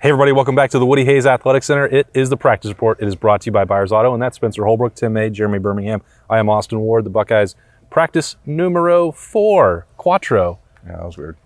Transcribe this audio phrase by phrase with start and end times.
[0.00, 1.84] Hey everybody, welcome back to the Woody Hayes Athletic Center.
[1.84, 3.02] It is the practice report.
[3.02, 5.58] It is brought to you by Byers Auto, and that's Spencer Holbrook, Tim May, Jeremy
[5.58, 6.02] Birmingham.
[6.30, 7.56] I am Austin Ward, the Buckeyes
[7.90, 10.60] practice numero four, quattro.
[10.86, 11.36] Yeah, that was weird.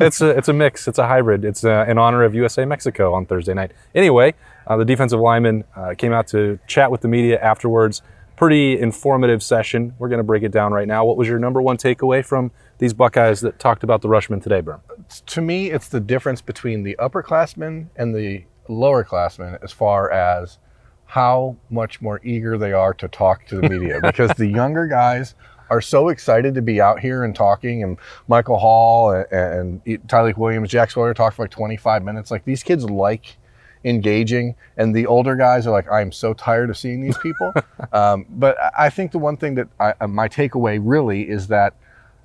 [0.00, 0.88] It's a, it's a mix.
[0.88, 1.44] It's a hybrid.
[1.44, 3.70] It's uh, in honor of USA Mexico on Thursday night.
[3.94, 4.34] Anyway,
[4.66, 8.02] uh, the defensive lineman uh, came out to chat with the media afterwards.
[8.34, 9.94] Pretty informative session.
[9.96, 11.04] We're going to break it down right now.
[11.04, 14.62] What was your number one takeaway from these Buckeyes that talked about the Rushmen today,
[14.62, 14.80] Berm?
[15.26, 20.58] To me, it's the difference between the upperclassmen and the lowerclassmen as far as
[21.04, 25.34] how much more eager they are to talk to the media because the younger guys
[25.68, 30.38] are so excited to be out here and talking and Michael Hall and, and Tyleik
[30.38, 32.30] Williams, Jack Sawyer talked for like 25 minutes.
[32.30, 33.36] Like these kids like
[33.84, 37.52] engaging and the older guys are like, I'm so tired of seeing these people.
[37.92, 41.74] um, but I think the one thing that I, my takeaway really is that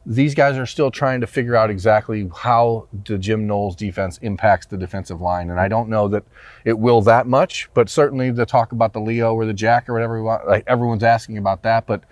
[0.05, 4.67] these guys are still trying to figure out exactly how the Jim Knowles defense impacts
[4.67, 5.49] the defensive line.
[5.49, 6.23] And I don't know that
[6.63, 9.93] it will that much, but certainly the talk about the Leo or the Jack or
[9.93, 11.87] whatever want, like everyone's asking about that.
[11.87, 12.03] But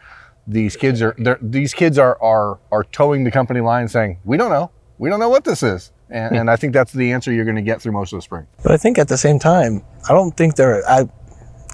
[0.47, 4.49] these kids are these kids are are are towing the company line saying, We don't
[4.49, 4.71] know.
[4.97, 5.91] We don't know what this is.
[6.09, 8.21] And, and I think that's the answer you're going to get through most of the
[8.21, 8.45] spring.
[8.61, 11.09] But I think at the same time, I don't think they're I,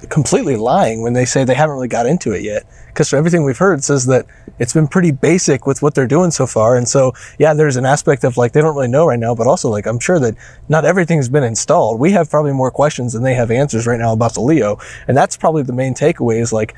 [0.08, 2.64] completely lying when they say they haven't really got into it yet.
[2.88, 4.26] Because everything we've heard says that
[4.58, 6.76] it's been pretty basic with what they're doing so far.
[6.76, 9.46] And so, yeah, there's an aspect of like they don't really know right now, but
[9.46, 10.34] also like I'm sure that
[10.68, 12.00] not everything's been installed.
[12.00, 14.78] We have probably more questions than they have answers right now about the Leo.
[15.06, 16.74] And that's probably the main takeaway is like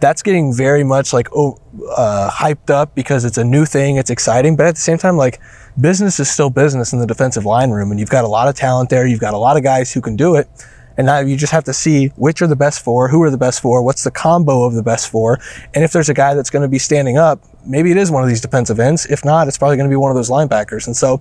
[0.00, 1.58] that's getting very much like oh,
[1.94, 5.16] uh, hyped up because it's a new thing, it's exciting, but at the same time,
[5.16, 5.40] like
[5.80, 8.54] business is still business in the defensive line room, and you've got a lot of
[8.54, 9.06] talent there.
[9.06, 10.48] You've got a lot of guys who can do it.
[10.96, 13.38] And now you just have to see which are the best four, who are the
[13.38, 15.38] best four, what's the combo of the best four.
[15.74, 18.22] And if there's a guy that's going to be standing up, maybe it is one
[18.22, 19.06] of these defensive ends.
[19.06, 20.86] If not, it's probably going to be one of those linebackers.
[20.86, 21.20] And so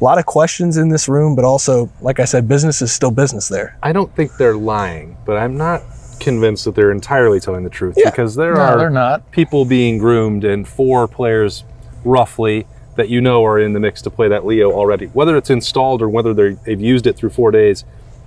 [0.00, 3.10] a lot of questions in this room, but also, like I said, business is still
[3.10, 3.76] business there.
[3.82, 5.82] I don't think they're lying, but I'm not
[6.20, 8.10] convinced that they're entirely telling the truth Yeah.
[8.10, 9.30] because there No, are they're not.
[9.32, 11.64] people being groomed and four players
[12.04, 12.66] roughly
[12.96, 15.06] that you know are in the mix to play that Leo already.
[15.06, 17.84] Whether it's installed or whether they're, they've used it through four days,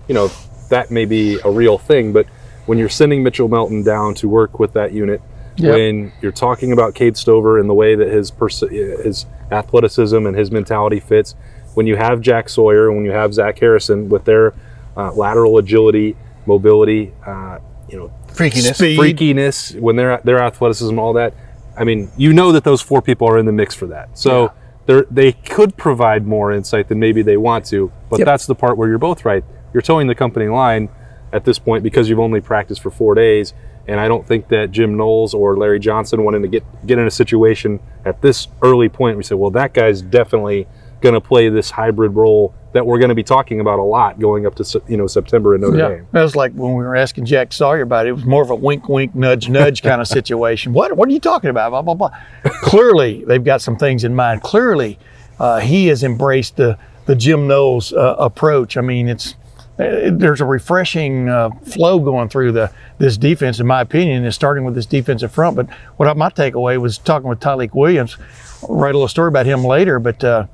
[0.08, 0.30] you know,
[0.74, 2.12] that may be a real thing.
[2.14, 2.26] But
[2.66, 5.22] when you're sending Mitchell Melton down to work with that unit,
[5.56, 5.74] Yep.
[5.76, 10.36] when you're talking about Cade Stover and the way that his pers- his athleticism and
[10.36, 11.36] his mentality fits,
[11.76, 14.54] when you have Jack Sawyer and when you have Zach Harrison with their
[14.98, 16.16] uh, lateral agility,
[16.48, 18.74] mobility, uh, you know, Freakiness.
[18.76, 19.00] Speed.
[19.00, 21.34] freakiness, when their their athleticism, all that.
[21.78, 24.18] I mean, you know that those four people are in the mix for that.
[24.18, 24.52] So
[24.88, 28.26] they're they could provide more insight than maybe they want to, but Yep.
[28.26, 29.44] that's the part where you're both right.
[29.74, 30.90] You're towing the company line
[31.32, 33.54] at this point because you've only practiced for four days.
[33.88, 37.06] And I don't think that Jim Knowles or Larry Johnson wanted to get get in
[37.08, 39.18] a situation at this early point.
[39.18, 40.68] We said, well, that guy's definitely
[41.02, 44.20] going to play this hybrid role that we're going to be talking about a lot
[44.20, 46.08] going up to you know September in Notre Yeah, Dame.
[46.12, 48.10] that was like when we were asking Jack Sawyer about it.
[48.10, 50.72] It was more of a wink, wink, nudge, nudge kind of situation.
[50.72, 51.72] What What are you talking about?
[51.72, 52.12] Blah blah blah.
[52.62, 54.44] Clearly, they've got some things in mind.
[54.44, 54.98] Clearly,
[55.40, 58.78] uh, he has embraced the the Jim Knowles uh, approach.
[58.78, 59.36] I mean, it's
[59.78, 64.64] there's a refreshing uh, flow going through the this defense, in my opinion, is starting
[64.66, 65.56] with this defensive front.
[65.56, 68.18] But what I- my takeaway was talking with Tyleik Williams.
[68.64, 70.24] I'll write a little story about him later, but.
[70.24, 70.48] Uh,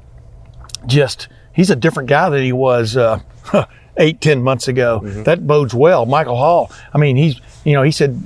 [0.86, 3.20] just he's a different guy than he was uh,
[3.98, 5.00] eight ten months ago.
[5.24, 6.06] That bodes well.
[6.06, 6.72] Michael Hall.
[6.94, 8.18] I mean, he's you know he said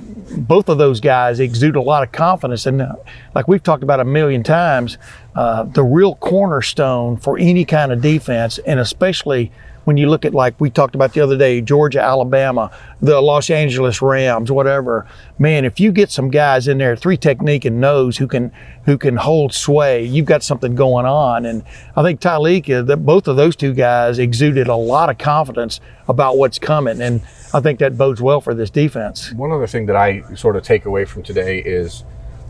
[0.46, 2.94] both of those guys exude a lot of confidence, and uh,
[3.34, 4.98] like we've talked about a million times,
[5.34, 9.50] uh, the real cornerstone for any kind of defense, and especially
[9.84, 12.70] when you look at like we talked about the other day, Georgia, Alabama,
[13.00, 15.06] the Los Angeles Rams, whatever.
[15.38, 18.52] Man, if you get some guys in there, three technique and nose who can
[18.84, 21.46] who can hold sway, you've got something going on.
[21.46, 21.62] And
[21.96, 25.80] I think Tyleik, uh, that both of those two guys exuded a lot of confidence
[26.08, 27.22] about what's coming, and
[27.54, 29.32] I think that bodes well for this defense.
[29.32, 32.04] One other thing that I sort of take away from today is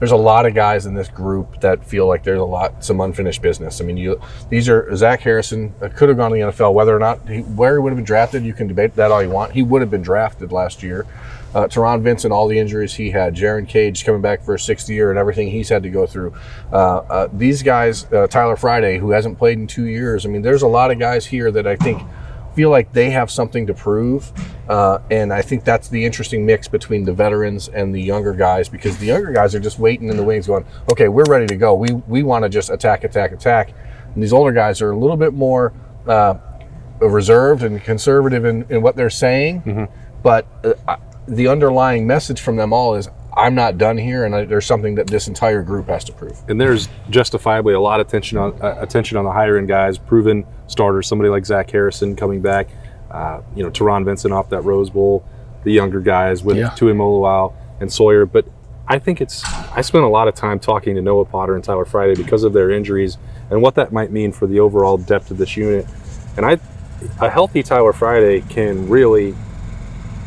[0.05, 3.01] there's a lot of guys in this group that feel like there's a lot some
[3.01, 3.81] unfinished business.
[3.81, 4.21] I mean, you
[4.51, 6.75] these are Zach Harrison uh, could have gone to the NFL.
[6.75, 9.23] Whether or not he, where he would have been drafted, you can debate that all
[9.23, 9.53] you want.
[9.53, 11.07] He would have been drafted last year.
[11.55, 14.91] Uh, Taron Vincent, all the injuries he had, Jerron Cage coming back for a sixth
[14.91, 16.35] year, and everything he's had to go through.
[16.71, 20.27] Uh, uh, these guys, uh, Tyler Friday, who hasn't played in two years.
[20.27, 22.03] I mean, there's a lot of guys here that I think
[22.55, 24.33] feel like they have something to prove.
[24.69, 28.69] Uh, and I think that's the interesting mix between the veterans and the younger guys
[28.69, 31.57] because the younger guys are just waiting in the wings going, okay, we're ready to
[31.57, 31.75] go.
[31.75, 33.75] We, we want to just attack, attack, attack.
[34.15, 35.73] And these older guys are a little bit more
[36.07, 36.37] uh,
[37.01, 39.89] reserved and conservative in, in what they're saying.
[40.23, 40.47] But
[40.87, 40.97] uh,
[41.27, 44.95] the underlying message from them all is, I'm not done here, and I, there's something
[44.97, 46.39] that this entire group has to prove.
[46.49, 49.99] and there's justifiably a lot of attention on uh, attention on the higher end guys,
[49.99, 51.07] proven starters.
[51.09, 52.69] Somebody like Zach Harrison coming back,
[53.11, 55.25] uh, you know, Taron Vincent off that Rose Bowl,
[55.65, 56.69] the younger guys with Yeah.
[56.71, 58.25] Tuimoloau and Sawyer.
[58.27, 58.47] But
[58.87, 59.43] I think it's
[59.75, 62.53] I spent a lot of time talking to Noah Potter and Tyler Friday because of
[62.53, 63.19] their injuries
[63.51, 65.87] and what that might mean for the overall depth of this unit.
[66.37, 66.59] And I,
[67.21, 69.35] a healthy Tyler Friday can really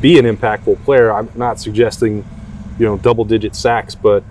[0.02, 1.12] be an impactful player.
[1.12, 2.24] I'm not suggesting,
[2.80, 4.24] you know, double digit sacks, but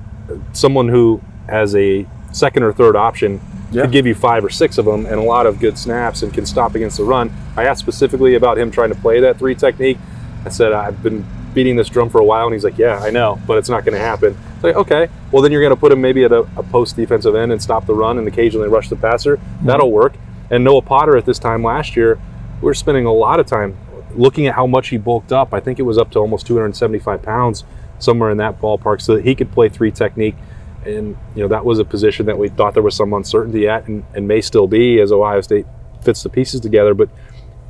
[0.52, 3.40] someone who has a second or third option
[3.70, 3.82] Yeah.
[3.82, 6.32] could give you five or six of them and a lot of good snaps and
[6.32, 7.32] can stop against the run.
[7.56, 9.98] I asked specifically about him trying to play that three technique.
[10.44, 13.10] I said I've been beating this drum for a while, and he's like, "Yeah, I
[13.10, 15.80] know, but it's not going to happen." It's like, okay, well then you're going to
[15.80, 18.68] put him maybe at a, a post defensive end and stop the run and occasionally
[18.68, 19.36] rush the passer.
[19.38, 19.66] Mm-hmm.
[19.66, 20.14] That'll work.
[20.50, 22.18] And Noah Potter at this time last year,
[22.60, 23.76] we were spending a lot of time
[24.14, 25.52] looking at how much he bulked up.
[25.52, 27.64] I think it was up to almost 275 pounds,
[27.98, 30.36] somewhere in that ballpark, so that he could play three technique.
[30.84, 33.88] And you know that was a position that we thought there was some uncertainty at,
[33.88, 35.66] and, and may still be as Ohio State
[36.02, 36.94] fits the pieces together.
[36.94, 37.08] But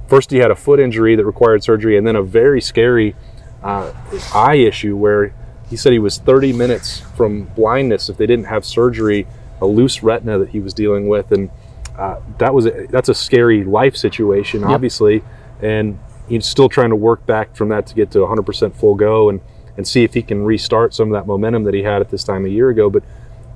[0.09, 3.17] first, he had a foot injury that required surgery, and then a very scary
[3.63, 3.93] uh,
[4.35, 5.35] eye issue where
[5.69, 9.27] he said he was 30 minutes from blindness if they didn't have surgery,
[9.61, 11.51] a loose retina that he was dealing with, and
[11.99, 15.25] uh, that was a, that's a scary life situation, obviously,
[15.63, 15.99] and
[16.29, 19.41] he's still trying to work back from that to get to 100% full go and
[19.77, 22.25] and see if he can restart some of that momentum that he had at this
[22.25, 22.91] time a year ago.
[22.91, 23.03] But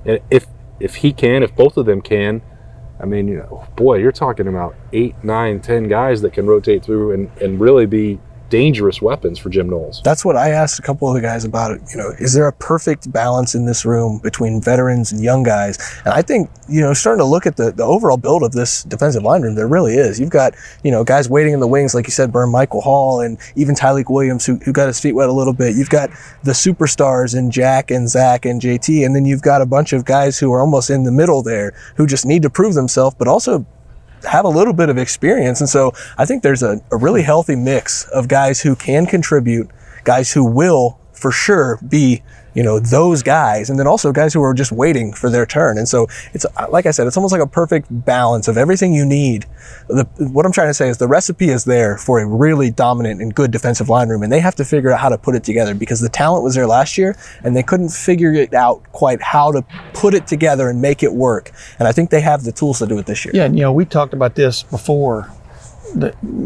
[0.04, 0.46] if
[0.78, 2.42] if he can, if both of them can,
[3.00, 6.84] I mean, you know, boy, you're talking about eight, nine, ten guys that can rotate
[6.84, 8.18] through and, and really be
[8.50, 10.02] dangerous weapons for Jim Knowles.
[10.04, 11.80] That's what I asked a couple of the guys about it.
[11.90, 15.78] You know, is there a perfect balance in this room between veterans and young guys?
[16.04, 18.84] And I think, you know, starting to look at the, the overall build of this
[18.84, 20.20] defensive line room, there really is.
[20.20, 20.54] You've got,
[20.84, 23.74] you know, guys waiting in the wings, like you said, Berm Michael Hall and even
[23.74, 25.76] Tyleik Williams, who, who got his feet wet a little bit.
[25.76, 26.10] You've got
[26.42, 29.06] the superstars in Jack and Zach and JT.
[29.06, 31.72] And then you've got a bunch of guys who are almost in the middle there
[31.96, 33.64] who just need to prove themselves, but also
[34.28, 35.60] have a little bit of experience.
[35.60, 39.70] And so I think there's a, a really healthy mix of guys who can contribute,
[40.04, 42.22] guys who will for sure be,
[42.54, 45.78] you know, those guys, and then also guys who are just waiting for their turn.
[45.78, 49.04] And so it's like I said, it's almost like a perfect balance of everything you
[49.04, 49.46] need.
[49.88, 53.20] The, what I'm trying to say is the recipe is there for a really dominant
[53.20, 55.44] and good defensive line room, and they have to figure out how to put it
[55.44, 59.22] together because the talent was there last year, and they couldn't figure it out quite
[59.22, 59.62] how to
[59.92, 61.52] put it together and make it work.
[61.78, 63.32] And I think they have the tools to do it this year.
[63.34, 65.30] Yeah, and, you know, we talked about this before.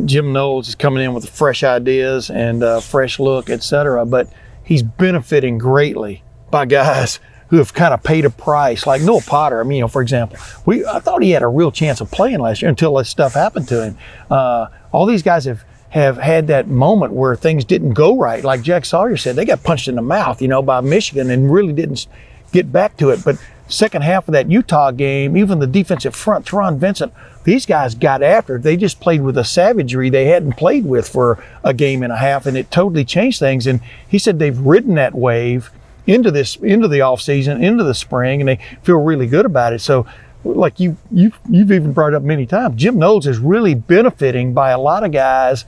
[0.07, 4.07] Jim Knowles is coming in with fresh ideas and a fresh look, etc.
[4.07, 4.29] but
[4.65, 9.61] he's benefiting greatly by guys who have kind of paid a price, like Noah Potter.
[9.61, 12.11] I mean, you know, for example, we I thought he had a real chance of
[12.11, 13.99] playing last year until this stuff happened to him.
[14.31, 18.63] Uh, all these guys have have had that moment where things didn't go right, like
[18.63, 21.73] Jack Sawyer said, they got punched in the mouth, you know, by Michigan and really
[21.73, 22.09] didn't
[22.51, 23.25] get back to it.
[23.25, 27.13] But second half of that Utah game, even the defensive front, Taron Vincent,
[27.45, 28.59] these guys got after.
[28.59, 32.17] They just played with a savagery they hadn't played with for a game and a
[32.17, 33.67] half, and it totally changed things.
[33.67, 35.71] And he said they've ridden that wave
[36.07, 39.73] into this into the off season, into the spring, and they feel really good about
[39.73, 39.81] it.
[39.81, 40.07] So
[40.45, 44.71] like you you you've even brought up many times, Jim Knowles is really benefiting by
[44.71, 45.65] a lot of guys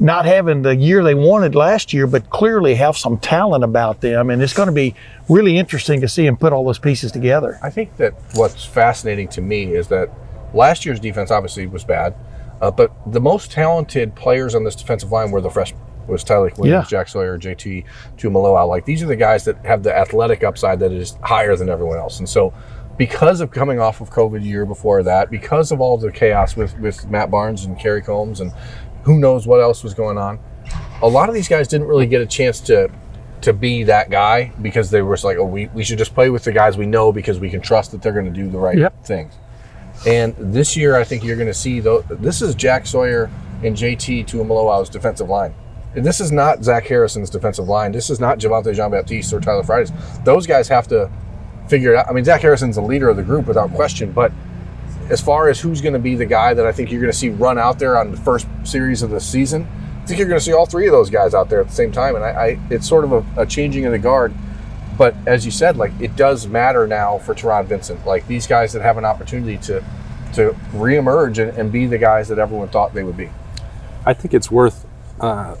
[0.00, 4.30] not having the year they wanted last year, but clearly have some talent about them.
[4.30, 4.94] And it's going to be
[5.28, 7.58] really interesting to see him put all those pieces together.
[7.62, 10.10] I think that what's fascinating to me is that
[10.52, 12.14] last year's defense obviously was bad,
[12.60, 15.80] uh, but the most talented players on this defensive line were the freshmen.
[16.06, 16.98] Was Tyler Williams, Yeah.
[16.98, 17.84] Jack Sawyer, JT,
[18.18, 18.68] Tuimoloau.
[18.68, 21.96] Like these are the guys that have the athletic upside that is higher than everyone
[21.96, 22.18] else.
[22.18, 22.52] And so,
[22.98, 26.78] because of coming off of COVID year before that, because of all the chaos with
[26.78, 28.52] with Matt Barnes and Kerry Coombs and
[29.04, 30.38] who knows what else was going on,
[31.02, 32.90] a lot of these guys didn't really get a chance to
[33.42, 36.30] to be that guy because they were just like, oh, we, we should just play
[36.30, 38.56] with the guys we know because we can trust that they're going to do the
[38.56, 39.04] right Yep.
[39.04, 39.34] things.
[40.06, 42.00] And this year, I think you're going to see though.
[42.08, 43.30] This is Jack Sawyer
[43.62, 45.54] and JT Tuimoloau's defensive line.
[45.94, 47.92] And this is not Zach Harrison's defensive line.
[47.92, 49.92] This is not Javontae Jean Baptiste or Tyler Fridays.
[50.24, 51.10] Those guys have to
[51.68, 52.06] figure it out.
[52.08, 54.32] I mean, Zach Harrison's the leader of the group without question, but
[55.10, 57.18] as far as who's going to be the guy that I think you're going to
[57.18, 59.66] see run out there on the first series of the season,
[60.02, 61.74] I think you're going to see all three of those guys out there at the
[61.74, 62.14] same time.
[62.14, 64.34] And I, I it's sort of a, a changing of the guard.
[64.96, 68.06] But as you said, like it does matter now for Taron Vincent.
[68.06, 69.84] Like these guys that have an opportunity to
[70.34, 73.30] to reemerge and, and be the guys that everyone thought they would be.
[74.04, 74.86] I think it's worth
[75.20, 75.56] uh,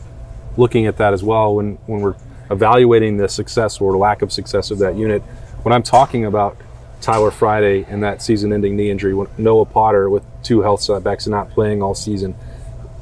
[0.56, 2.16] looking at that as well when, when we're
[2.50, 5.22] evaluating the success or lack of success of that unit.
[5.62, 6.56] When I'm talking about
[7.04, 11.50] Tyler Friday and that season-ending knee injury, Noah Potter with two health setbacks and not
[11.50, 12.34] playing all season,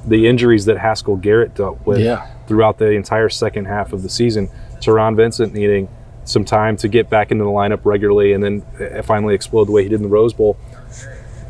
[0.06, 2.26] the injuries that Haskell Garrett dealt with Yeah.
[2.48, 4.48] throughout the entire second half of the season,
[4.80, 5.88] Taron Vincent needing
[6.24, 9.72] some time to get back into the lineup regularly and then uh, finally explode the
[9.72, 10.56] way he did in the Rose Bowl.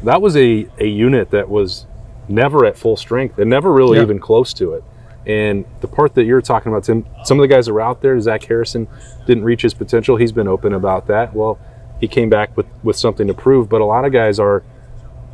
[0.04, 1.86] That was a, a unit that was
[2.28, 4.02] never at full strength and never really Yeah.
[4.02, 4.84] even close to it.
[5.24, 8.02] And the part that you're talking about, Tim, some of the guys that were out
[8.02, 8.88] there, Zach Harrison
[9.26, 10.16] didn't reach his potential.
[10.16, 11.32] He's been open about that.
[11.34, 11.58] Well,
[12.02, 14.64] he came back with, with something to prove, but a lot of guys are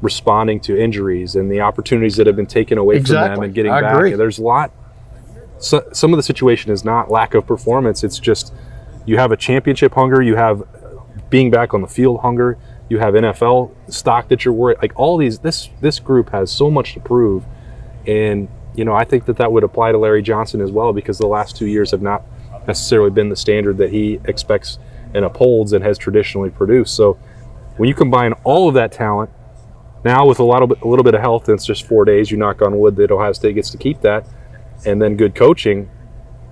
[0.03, 3.73] responding to injuries and the opportunities that have been taken away from them and getting
[3.73, 3.95] I back.
[3.95, 4.13] agree.
[4.13, 4.71] There's a lot.
[5.59, 8.05] So, some of the situation is not lack of performance.
[8.05, 8.53] It's just
[9.07, 10.21] you have a championship hunger.
[10.21, 10.63] You have
[11.31, 12.59] being back on the field hunger.
[12.91, 14.77] You have NFL stock that you're worried.
[14.83, 17.47] Like all these, this this group has so much to prove,
[18.07, 21.17] and you know I think that that would apply to Larry Johnson as well because
[21.17, 22.25] the last two years have not
[22.67, 24.79] necessarily been the standard that he expects
[25.15, 26.95] and upholds and has traditionally produced.
[26.95, 27.15] So
[27.77, 29.31] when you combine all of that talent
[30.05, 32.31] now with a lot of a little bit of health, and it's just four days.
[32.31, 34.27] You knock on wood that Ohio State gets to keep that,
[34.87, 35.91] and then good coaching.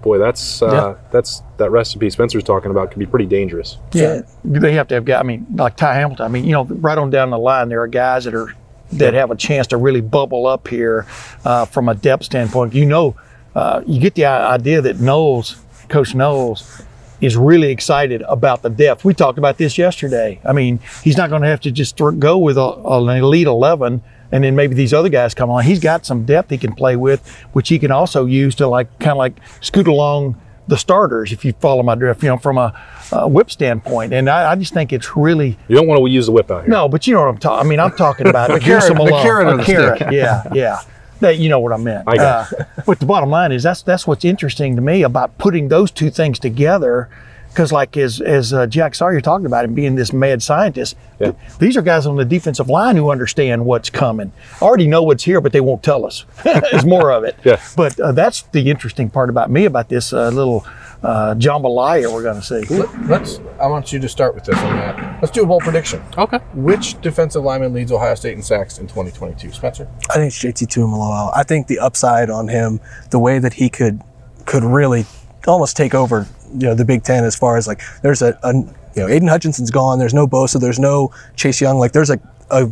[0.03, 3.79] Boy, that's uh, that's that recipe Spencer's talking about can be pretty dangerous.
[3.93, 5.21] Yeah, they have to have guys.
[5.21, 6.27] I mean, like Ty Hamilton.
[6.27, 8.55] I mean, you know, right on down the line, there are guys that are
[8.93, 11.07] that have a chance to really bubble up here
[11.45, 12.75] uh, from a depth standpoint.
[12.75, 13.17] You know,
[13.55, 15.57] uh, you get the idea that Knowles,
[15.89, 16.83] Coach Knowles,
[17.21, 19.05] is really excited about the depth.
[19.05, 20.41] We talked about this yesterday.
[20.45, 23.47] I mean, he's not going to have to just thro- go with a, an elite
[23.47, 24.03] eleven.
[24.33, 25.63] And then maybe these other guys come on.
[25.63, 28.89] He's got some depth he can play with, which he can also use to like
[28.99, 32.59] kind of like scoot along the starters, if you follow my drift, you know, from
[32.59, 32.75] a,
[33.13, 34.13] a whip standpoint.
[34.13, 36.63] And I, I just think it's really You don't want to use the whip out
[36.65, 36.71] here.
[36.71, 37.65] no, but you know what I'm talking.
[37.65, 40.09] I mean, I'm talking about the carrot- the carrot or the stick.
[40.11, 40.81] Yeah, yeah.
[41.21, 42.05] That you know what I meant.
[42.07, 45.39] I got uh, but the bottom line is that's that's what's interesting to me about
[45.39, 47.09] putting those two things together.
[47.49, 51.33] Because, like as as uh, Jack Sawyer talking about him being this mad scientist, Yeah.
[51.59, 54.31] these are guys on the defensive line who understand what's coming.
[54.61, 56.27] Already know what's here, but they won't tell us.
[56.75, 57.35] is more of it.
[57.45, 57.59] Yeah.
[57.75, 60.67] But uh, that's the interesting part about me about this uh, little
[61.07, 62.63] uh, jambalaya we're going to see.
[62.75, 63.41] Let- Let's.
[63.61, 65.23] I want you to start with this on that.
[65.23, 66.03] Let's do a bold prediction.
[66.19, 66.39] Okay.
[66.55, 69.53] Which defensive lineman leads Ohio State in sacks in 2022?
[69.53, 69.89] Spencer.
[70.11, 71.31] I think it's JT Tuimoloau.
[71.35, 74.03] I think the upside on him, the way that he could
[74.47, 75.07] could really
[75.47, 78.53] almost take over, you know, the Big Ten as far as like there's a, a
[78.55, 79.99] you know Aidan Hutchinson's gone.
[80.01, 80.61] There's no Bosa.
[80.61, 81.79] There's no Chase Young.
[81.79, 82.19] Like there's a
[82.51, 82.71] a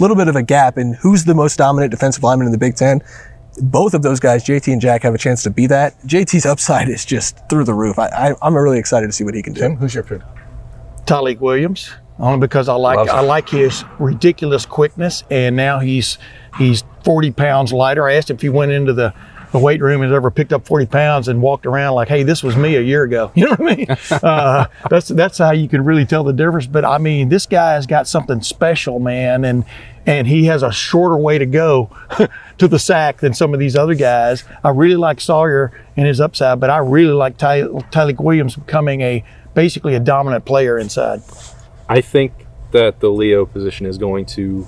[0.00, 2.74] little bit of a gap in who's the most dominant defensive lineman in the Big
[2.74, 3.02] Ten.
[3.56, 5.98] Both of those guys, JT and Jack, have a chance to be that.
[6.02, 7.98] JT's upside is just through the roof.
[7.98, 9.60] I, I, I'm really excited to see what he can do.
[9.60, 10.20] Tim, who's your pick?
[11.06, 13.14] Tyleik Williams, only because I like Loves it.
[13.14, 16.18] I like his ridiculous quickness, and now he's
[16.58, 18.06] he's 40 pounds lighter.
[18.08, 19.14] I asked if he went into the,
[19.52, 22.42] the weight room has ever picked up 40 pounds and walked around like, "Hey, this
[22.42, 23.86] was me a year ago." You know what I mean?
[24.10, 26.66] uh, that's that's how you can really tell the difference.
[26.66, 29.64] But I mean, this guy has got something special, man, and
[30.06, 31.90] and he has a shorter way to go
[32.58, 34.42] to the sack than some of these other guys.
[34.64, 39.02] I really like Sawyer and his upside, but I really like Ty, Tyleik Williams becoming
[39.02, 39.24] a
[39.54, 41.22] basically a dominant player inside.
[41.88, 42.32] I think
[42.72, 44.66] that the Leo position is going to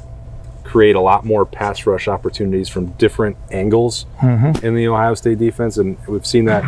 [0.71, 4.65] create a lot more pass rush opportunities from different angles mm-hmm.
[4.65, 6.63] in the Ohio State defense, and we've seen that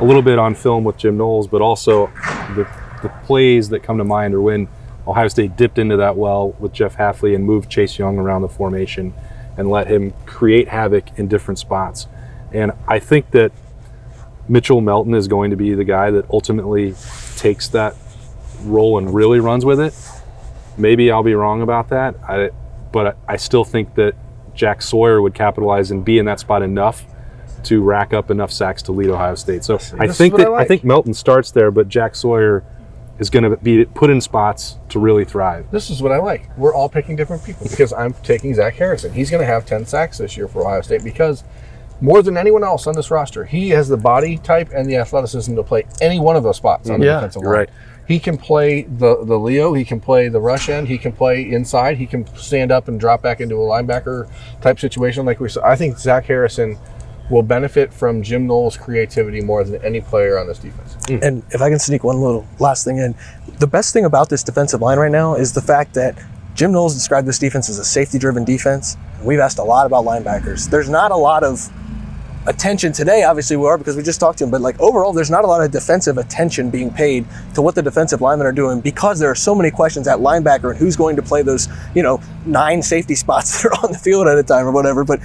[0.00, 2.08] a little bit on film with Jim Knowles, but also
[2.56, 2.68] the,
[3.02, 4.66] the plays that come to mind are when
[5.06, 8.48] Ohio State dipped into that well with Jeff Hafley and moved Chase Young around the
[8.48, 9.14] formation
[9.56, 12.08] and let him create havoc in different spots.
[12.52, 13.52] And I think that
[14.48, 16.96] Mitchell Melton is going to be the guy that ultimately
[17.36, 17.94] takes that
[18.64, 19.94] role and really runs with it.
[20.76, 22.50] Maybe I'll be wrong about that, I,
[22.92, 24.14] but I still think that
[24.54, 27.04] Jack Sawyer would capitalize and be in that spot enough
[27.64, 29.64] to rack up enough sacks to lead Ohio State.
[29.64, 32.64] So I this think what I that I, think Melton starts there, but Jack Sawyer
[33.18, 35.70] is going to be put in spots to really thrive.
[35.70, 36.48] This is what I like.
[36.56, 39.12] We're all picking different people because I'm taking Zach Harrison.
[39.12, 41.42] He's going to have 10 sacks this year for Ohio State because
[42.00, 45.56] more than anyone else on this roster, he has the body type and the athleticism
[45.56, 47.52] to play any one of those spots on the Yeah, defensive line.
[47.52, 47.70] right.
[48.06, 51.50] He can play the, the Leo, he can play the rush end, he can play
[51.50, 55.48] inside, he can stand up and drop back into a linebacker type situation like we
[55.48, 55.66] saw.
[55.66, 56.78] I think Zach Harrison
[57.30, 60.96] will benefit from Jim Knowles' creativity more than any player on this defense.
[61.08, 61.18] Hmm.
[61.22, 63.14] And if I can sneak one little last thing in,
[63.58, 66.16] the best thing about this defensive line right now is the fact that
[66.54, 68.96] Jim Knowles described this defense as a safety driven defense.
[69.22, 70.70] We've asked a lot about linebackers.
[70.70, 71.70] There's not a lot of
[72.46, 75.30] attention today, obviously we are because we just talked to him, but like overall, there's
[75.30, 77.24] not a lot of defensive attention being paid
[77.54, 80.70] to what the defensive linemen are doing because there are so many questions at linebacker
[80.70, 83.98] and who's going to play those, you know, nine safety spots that are on the
[83.98, 85.04] field at a time or whatever.
[85.04, 85.20] But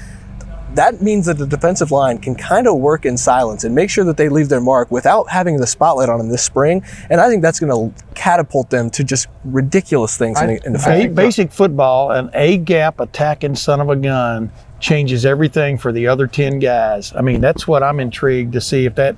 [0.73, 4.05] that means that the defensive line can kind of work in silence and make sure
[4.05, 6.81] that they leave their mark without having the spotlight on them this spring.
[7.09, 10.73] And I think that's going to catapult them to just ridiculous things in, the- in
[10.73, 14.49] the Ba- basic football, an A gap attacking son of a gun
[14.81, 17.13] changes everything for the other 10 guys.
[17.15, 19.15] I mean, that's what I'm intrigued to see if that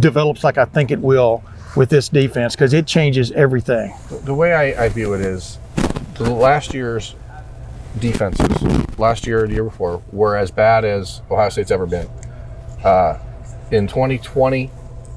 [0.00, 1.42] develops like I think it will
[1.76, 3.94] with this defense because it changes everything.
[4.24, 5.58] the way I, I view it is
[6.14, 7.14] the last year's
[7.98, 8.62] defenses,
[8.98, 12.08] last year, or the year before, were as bad as Ohio State's ever been.
[12.84, 13.18] Uh,
[13.70, 14.70] in 2020,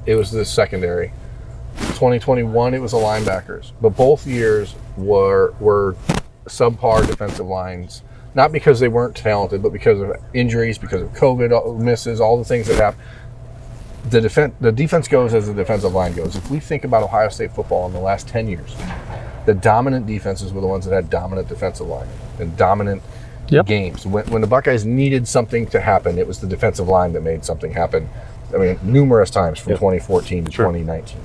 [0.06, 1.12] it was the secondary.
[1.78, 3.72] 2021, it was the linebackers.
[3.80, 5.96] But both years were were
[6.46, 8.02] subpar defensive lines,
[8.34, 12.44] not because they weren't talented, but because of injuries, because of COVID misses, all the
[12.44, 13.00] things that happen
[14.10, 16.36] the defense the defense goes as the defensive line goes.
[16.36, 18.76] If we think about Ohio State football in the last ten years,
[19.46, 23.02] the dominant defenses were the ones that had dominant defensive line and dominant
[23.48, 23.66] Yep.
[23.66, 24.04] games.
[24.06, 27.44] When, when the Buckeyes needed something to happen, it was the defensive line that made
[27.44, 28.08] something happen.
[28.52, 29.78] I mean, numerous times from Yep.
[29.78, 30.66] 2014 to Sure.
[30.66, 31.16] 2019.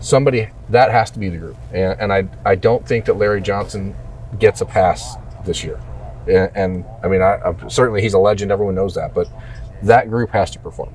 [0.00, 3.40] Somebody that has to be the group, and, and I I don't think that Larry
[3.40, 3.94] Johnson
[4.38, 5.80] gets a pass this year.
[6.26, 8.52] And, and I mean, I, I, certainly he's a legend.
[8.52, 9.28] Everyone knows that, but
[9.82, 10.94] that group has to perform.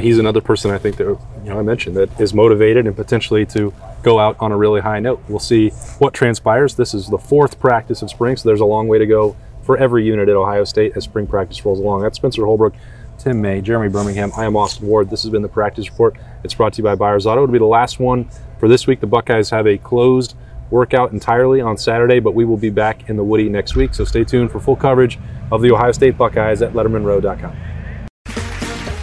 [0.00, 3.46] he's another person I think that you know I mentioned that is motivated and potentially
[3.46, 5.22] to go out on a really high note.
[5.28, 6.74] We'll see what transpires.
[6.74, 9.76] This is the fourth practice of spring, so there's a long way to go for
[9.76, 12.02] every unit at Ohio State as spring practice rolls along.
[12.02, 12.74] That's Spencer Holbrook,
[13.22, 14.32] Tim May, Jeremy Birmingham.
[14.36, 15.08] I am Austin Ward.
[15.08, 16.16] This has been the practice report.
[16.42, 17.44] It's brought to you by Byers Auto.
[17.44, 18.98] It'll be the last one for this week.
[18.98, 20.34] The Buckeyes have a closed
[20.70, 23.94] workout entirely on Saturday, but we will be back in the Woody next week.
[23.94, 25.20] So stay tuned for full coverage
[25.52, 27.56] of the Ohio State Buckeyes at LettermenRow.com.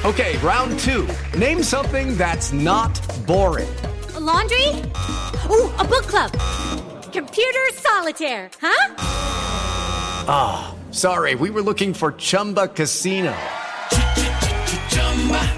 [0.03, 1.07] Okay, round two.
[1.37, 3.69] Name something that's not boring.
[4.15, 4.67] A laundry?
[5.49, 6.31] Ooh, a book club.
[7.13, 8.95] Computer solitaire, huh?
[10.27, 13.33] Ah, sorry, we were looking for Chumba Casino.